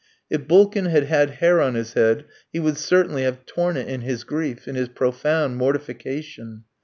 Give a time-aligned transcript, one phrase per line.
[0.31, 4.01] If Bulkin had had hair on his head, he would certainly have torn it in
[4.01, 6.63] his grief, in his profound mortification.